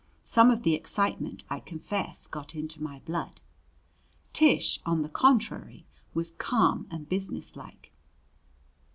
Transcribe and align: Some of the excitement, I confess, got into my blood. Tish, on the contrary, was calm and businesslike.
Some 0.23 0.49
of 0.49 0.63
the 0.63 0.73
excitement, 0.73 1.43
I 1.47 1.59
confess, 1.59 2.25
got 2.25 2.55
into 2.55 2.81
my 2.81 3.01
blood. 3.05 3.39
Tish, 4.33 4.79
on 4.83 5.03
the 5.03 5.09
contrary, 5.09 5.85
was 6.15 6.31
calm 6.31 6.87
and 6.89 7.07
businesslike. 7.07 7.91